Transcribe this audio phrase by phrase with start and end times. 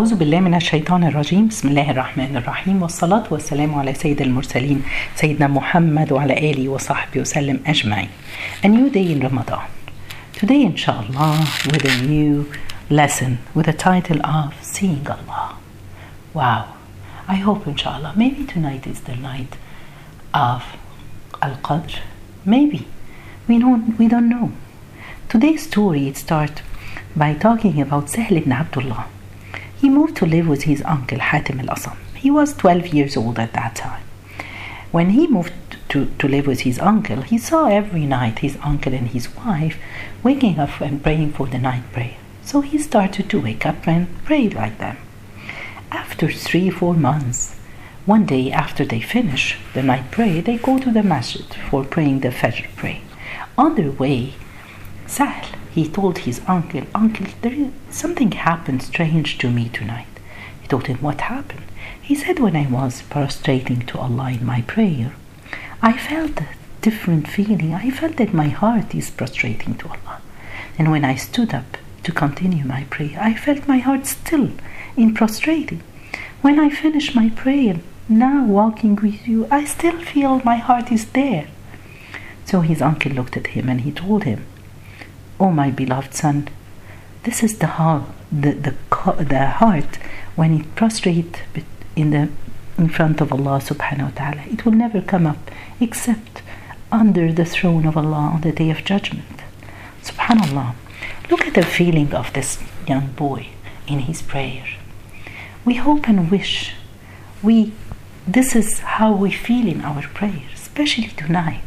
[0.00, 4.82] أعوذ بالله من الشيطان الرجيم بسم الله الرحمن الرحيم والصلاة والسلام على سيد المرسلين
[5.16, 8.08] سيدنا محمد وعلى آله وصحبه وسلم أجمعين
[8.62, 9.66] A new day in Ramadan
[10.34, 12.46] Today inshallah with a new
[12.90, 15.56] lesson with the title of Seeing Allah
[16.32, 16.64] Wow
[17.26, 19.56] I hope inshallah maybe tonight is the night
[20.32, 20.62] of
[21.42, 21.98] Al-Qadr
[22.44, 22.86] Maybe
[23.48, 24.52] we don't, we don't know
[25.28, 26.62] Today's story it starts
[27.16, 29.06] by talking about Sahl ibn Abdullah
[29.80, 31.96] he moved to live with his uncle Hatim al Asam.
[32.14, 34.02] He was 12 years old at that time.
[34.90, 35.52] When he moved
[35.90, 39.78] to, to live with his uncle, he saw every night his uncle and his wife
[40.22, 42.16] waking up and praying for the night prayer.
[42.42, 44.96] So he started to wake up and pray like them.
[45.90, 47.54] After three, four months,
[48.04, 52.20] one day after they finish the night prayer, they go to the masjid for praying
[52.20, 53.02] the Fajr prayer.
[53.56, 54.34] On their way,
[55.08, 55.42] Sahl
[55.78, 60.06] he told his uncle, Uncle, there is something happened strange to me tonight.
[60.60, 61.62] He told him what happened.
[62.00, 65.14] He said, When I was prostrating to Allah in my prayer,
[65.80, 66.48] I felt a
[66.82, 67.74] different feeling.
[67.74, 70.20] I felt that my heart is prostrating to Allah.
[70.78, 74.50] And when I stood up to continue my prayer, I felt my heart still
[74.96, 75.82] in prostrating.
[76.42, 81.06] When I finished my prayer, now walking with you, I still feel my heart is
[81.10, 81.46] there.
[82.46, 84.44] So his uncle looked at him and he told him,
[85.40, 86.48] Oh, my beloved son,
[87.22, 88.74] this is the heart, the, the,
[89.24, 89.96] the heart
[90.36, 91.42] when it prostrate
[91.96, 92.28] in the
[92.78, 94.42] in front of Allah subhanahu wa ta'ala.
[94.46, 95.50] It will never come up
[95.80, 96.42] except
[96.92, 99.42] under the throne of Allah on the day of judgment.
[100.02, 100.74] Subhanallah.
[101.28, 103.48] Look at the feeling of this young boy
[103.86, 104.64] in his prayer.
[105.64, 106.74] We hope and wish
[107.42, 107.72] we
[108.26, 111.64] this is how we feel in our prayer, especially tonight.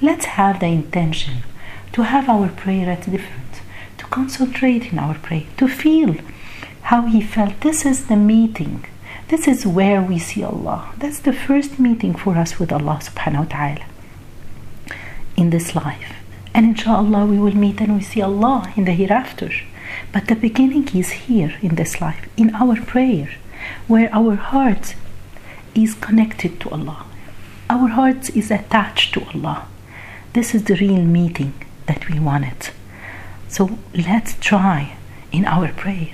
[0.00, 1.42] Let's have the intention
[1.92, 3.62] to have our prayer at different,
[3.98, 6.16] to concentrate in our prayer, to feel
[6.82, 7.60] how he felt.
[7.60, 8.84] This is the meeting.
[9.28, 10.94] This is where we see Allah.
[10.96, 13.86] That's the first meeting for us with Allah subhanahu wa ta'ala
[15.36, 16.14] in this life.
[16.54, 19.50] And inshallah we will meet and we see Allah in the hereafter.
[20.12, 23.30] But the beginning is here in this life, in our prayer,
[23.86, 24.94] where our heart
[25.74, 27.04] is connected to Allah.
[27.68, 29.68] Our heart is attached to Allah.
[30.32, 31.52] This is the real meeting
[31.88, 32.70] that we wanted.
[33.48, 34.96] So let's try
[35.32, 36.12] in our prayer.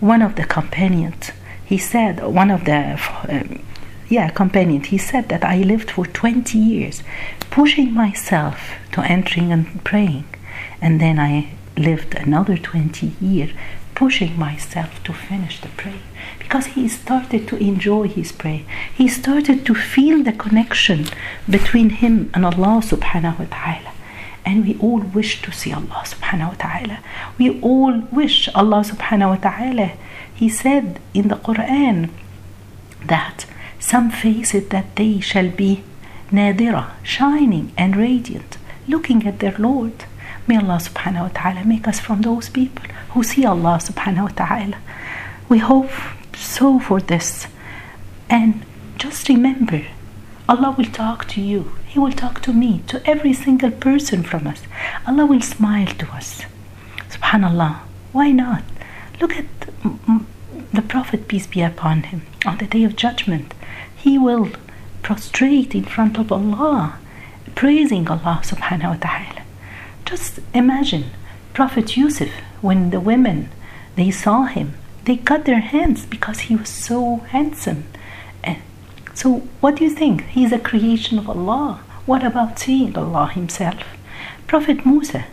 [0.00, 1.30] One of the companions,
[1.64, 3.62] he said, one of the, um,
[4.08, 7.02] yeah, companions, he said that I lived for 20 years
[7.50, 8.58] pushing myself
[8.92, 10.26] to entering and praying.
[10.80, 13.50] And then I lived another 20 years
[13.94, 16.02] pushing myself to finish the prayer
[16.38, 18.62] because he started to enjoy his prayer.
[18.94, 21.06] He started to feel the connection
[21.48, 23.95] between him and Allah subhanahu wa ta'ala
[24.46, 26.98] and we all wish to see Allah subhanahu wa ta'ala.
[27.36, 29.90] We all wish Allah subhanahu wa ta'ala.
[30.32, 32.10] He said in the Quran
[33.04, 33.46] that
[33.80, 35.82] some faces that they shall be
[36.30, 40.04] nadira, shining and radiant, looking at their Lord.
[40.46, 44.34] May Allah subhanahu wa ta'ala make us from those people who see Allah subhanahu wa
[44.46, 44.78] ta'ala.
[45.48, 45.90] We hope
[46.36, 47.48] so for this.
[48.30, 48.62] And
[48.96, 49.82] just remember,
[50.48, 51.72] Allah will talk to you.
[51.96, 54.60] He will talk to me, to every single person from us.
[55.06, 56.42] Allah will smile to us.
[57.08, 57.78] Subhanallah.
[58.12, 58.64] Why not?
[59.18, 59.46] Look at
[60.74, 63.54] the Prophet, peace be upon him, on the day of judgment.
[63.96, 64.50] He will
[65.00, 66.98] prostrate in front of Allah,
[67.54, 69.42] praising Allah subhanahu wa ta'ala.
[70.04, 71.06] Just imagine
[71.54, 72.28] Prophet Yusuf,
[72.60, 73.48] when the women
[73.94, 74.74] they saw him,
[75.06, 77.84] they cut their hands because he was so handsome.
[78.44, 78.58] And
[79.14, 80.26] so what do you think?
[80.26, 81.80] He's a creation of Allah.
[82.06, 83.82] What about seeing Allah Himself?
[84.46, 85.24] Prophet Musa,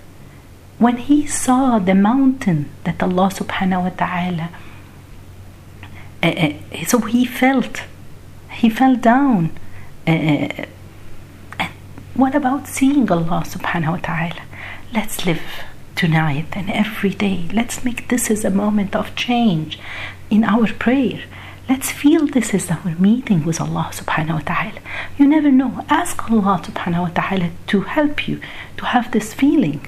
[0.79, 4.49] when he saw the mountain that Allah subhanahu wa ta'ala,
[6.23, 7.83] uh, uh, so he felt,
[8.51, 9.51] he fell down.
[10.07, 10.65] Uh,
[12.15, 14.41] what about seeing Allah subhanahu wa ta'ala?
[14.93, 15.41] Let's live
[15.95, 17.49] tonight and every day.
[17.53, 19.79] Let's make this as a moment of change
[20.29, 21.21] in our prayer.
[21.69, 24.79] Let's feel this is our meeting with Allah subhanahu wa ta'ala.
[25.17, 25.85] You never know.
[25.89, 28.41] Ask Allah subhanahu wa ta'ala to help you
[28.77, 29.87] to have this feeling.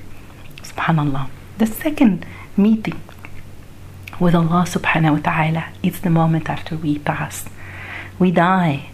[0.62, 1.30] Subhanallah.
[1.58, 2.26] The second
[2.56, 3.02] meeting
[4.22, 7.46] with Allah subhanahu wa ta'ala is the moment after we pass.
[8.20, 8.92] We die.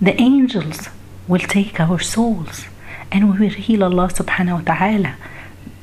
[0.00, 0.88] The angels
[1.26, 2.66] will take our souls
[3.10, 5.16] and we will heal Allah subhanahu wa ta'ala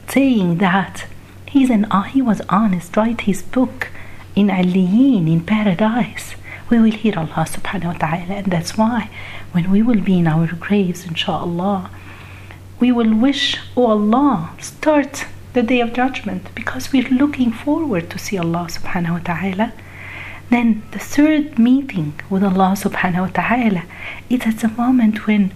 [0.07, 1.07] saying that
[1.45, 3.89] he's an, he was honest, write his book
[4.37, 6.35] in Aliyin, in paradise,
[6.69, 8.33] we will hear Allah subhanahu wa ta'ala.
[8.41, 9.09] And that's why
[9.51, 11.89] when we will be in our graves, inshallah,
[12.79, 18.19] we will wish, oh Allah, start the day of judgment because we're looking forward to
[18.19, 19.73] see Allah subhanahu wa ta'ala.
[20.51, 23.83] Then the third meeting with Allah subhanahu wa ta'ala
[24.29, 25.51] is at the moment when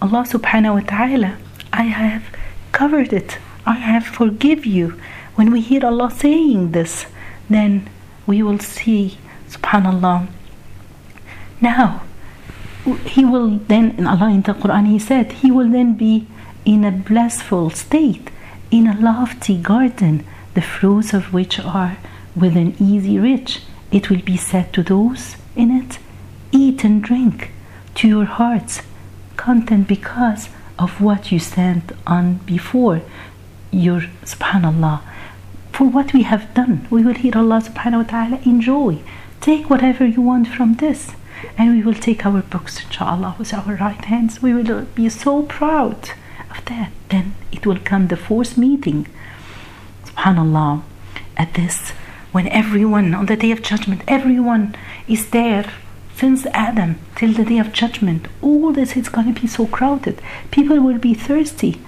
[0.00, 1.38] Allah subhanahu wa ta'ala,
[1.72, 2.22] I have
[2.70, 4.94] covered it, I have forgive you.
[5.34, 7.06] When we hear Allah saying this,
[7.50, 7.88] then
[8.32, 9.18] we will see,
[9.54, 10.18] subhanallah.
[11.60, 11.88] Now,
[13.14, 16.14] He will then, in Allah in the Quran, He said, He will then be
[16.64, 18.26] in a blissful state,
[18.70, 20.14] in a lofty garden,
[20.54, 21.98] the fruits of which are
[22.42, 23.52] within easy reach.
[23.96, 25.22] It will be said to those
[25.62, 25.98] in it,
[26.62, 27.38] Eat and drink
[27.96, 28.80] to your hearts
[29.36, 30.42] content because
[30.78, 31.84] of what you stand
[32.16, 32.24] on
[32.54, 32.98] before
[33.86, 34.00] your
[34.32, 34.98] subhanallah
[35.72, 38.98] for what we have done we will hear allah subhanahu wa ta'ala enjoy
[39.40, 41.12] take whatever you want from this
[41.58, 45.42] and we will take our books inshallah with our right hands we will be so
[45.42, 46.10] proud
[46.50, 49.06] of that then it will come the fourth meeting
[50.04, 50.82] subhanallah
[51.36, 51.90] at this
[52.32, 54.74] when everyone on the day of judgment everyone
[55.08, 55.66] is there
[56.14, 60.20] since Adam till the day of judgment, all this is going to be so crowded.
[60.50, 61.80] People will be thirsty.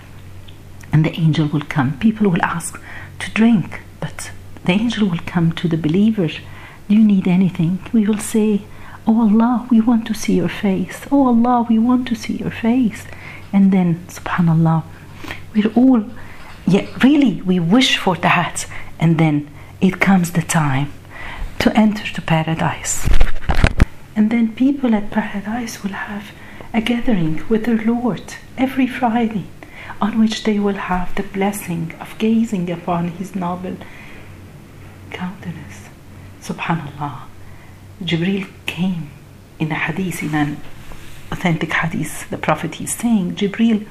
[0.92, 1.98] And the angel will come.
[1.98, 2.80] People will ask
[3.24, 3.80] to drink.
[4.00, 4.30] But
[4.64, 6.28] the angel will come to the believer.
[6.28, 7.78] Do you need anything?
[7.92, 8.62] We will say,
[9.06, 11.06] Oh Allah, we want to see your face.
[11.10, 13.04] Oh Allah, we want to see your face.
[13.52, 14.82] And then, subhanAllah,
[15.54, 16.04] we're all,
[16.66, 18.66] yeah, really, we wish for that.
[18.98, 19.50] And then
[19.80, 20.92] it comes the time
[21.58, 23.06] to enter to paradise.
[24.16, 26.32] And then people at paradise will have
[26.72, 29.46] a gathering with their Lord every Friday,
[30.00, 33.76] on which they will have the blessing of gazing upon His noble
[35.10, 35.88] countenance.
[36.40, 37.22] Subhanallah.
[38.02, 39.10] Jibril came
[39.58, 40.60] in a hadith, in an
[41.30, 42.28] authentic hadith.
[42.30, 43.86] The Prophet is saying, Jibril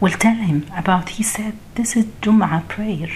[0.00, 3.10] will tell him about, he said, This is Jum'ah prayer.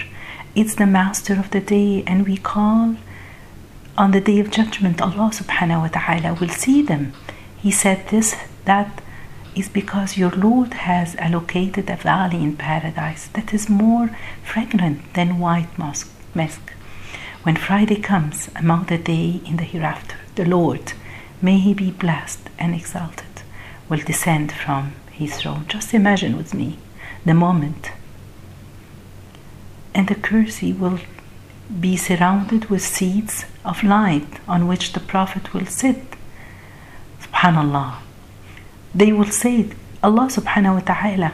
[0.54, 2.96] It's the master of the day, and we call
[3.96, 7.12] on the day of judgment, Allah subhanahu wa ta'ala will see them.
[7.58, 9.02] He said this, that
[9.58, 14.10] is because your Lord has allocated a valley in paradise that is more
[14.44, 16.08] fragrant than white musk.
[17.42, 20.92] When Friday comes among the day in the hereafter, the Lord,
[21.42, 23.42] may he be blessed and exalted,
[23.88, 25.64] will descend from his throne.
[25.68, 26.78] Just imagine with me
[27.24, 27.90] the moment.
[29.94, 31.00] And the Kursi will
[31.80, 36.02] be surrounded with seats of light on which the Prophet will sit.
[37.20, 38.07] Subhanallah.
[38.94, 39.70] They will say,
[40.02, 41.32] Allah subhanahu wa ta'ala,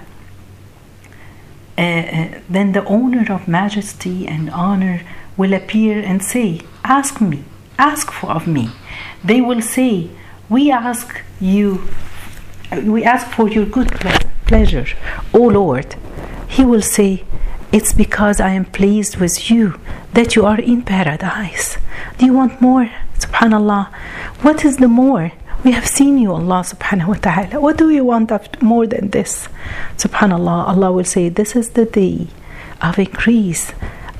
[1.76, 5.02] uh, uh, then the owner of majesty and honor
[5.36, 7.44] will appear and say, Ask me,
[7.78, 8.70] ask for of me.
[9.24, 10.10] They will say,
[10.48, 11.82] We ask you,
[12.82, 13.90] we ask for your good
[14.46, 14.86] pleasure,
[15.32, 15.96] O Lord.
[16.48, 17.24] He will say,
[17.72, 19.80] It's because I am pleased with you
[20.12, 21.78] that you are in paradise.
[22.18, 22.90] Do you want more?
[23.18, 23.92] Subhanallah.
[24.42, 25.32] What is the more?
[25.64, 27.58] We have seen you, Allah subhanahu wa ta'ala.
[27.58, 28.30] What do you want
[28.60, 29.48] more than this?
[29.96, 32.26] Subhanallah, Allah will say, This is the day
[32.82, 33.70] of increase,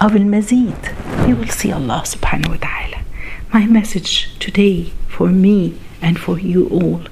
[0.00, 1.28] of al mazid.
[1.28, 3.04] You will see Allah subhanahu wa ta'ala.
[3.52, 7.02] My message today for me and for you all.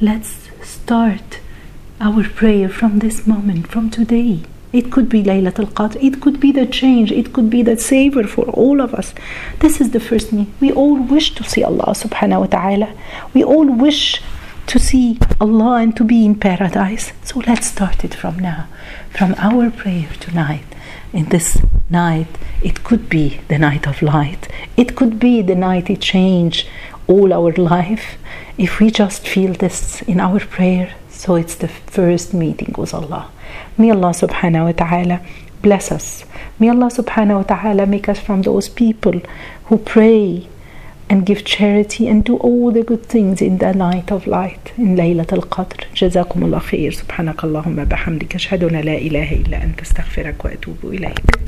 [0.00, 1.38] Let's start
[2.00, 4.42] our prayer from this moment, from today.
[4.72, 5.96] It could be Laylatul Qadr.
[6.02, 7.10] It could be the change.
[7.10, 9.14] It could be the savor for all of us.
[9.60, 10.52] This is the first thing.
[10.60, 12.92] We all wish to see Allah subhanahu wa ta'ala.
[13.32, 14.20] We all wish
[14.66, 17.12] to see Allah and to be in paradise.
[17.24, 18.66] So let's start it from now.
[19.10, 20.64] From our prayer tonight.
[21.14, 22.28] In this night,
[22.62, 24.48] it could be the night of light.
[24.76, 26.66] It could be the night it change
[27.06, 28.18] all our life.
[28.58, 33.30] If we just feel this in our prayer, so it's the first meeting with Allah.
[33.76, 35.20] May Allah subhanahu wa ta'ala
[35.62, 36.24] bless us.
[36.58, 39.20] May Allah subhanahu wa ta'ala make us from those people
[39.66, 40.48] who pray
[41.10, 44.96] and give charity and do all the good things in the night of light in
[44.96, 50.44] ليلة القدر جزاكم الله خير سبحانك اللهم بحمدك أشهد أن لا إله إلا أنت استغفرك
[50.44, 51.38] وأتوب إليك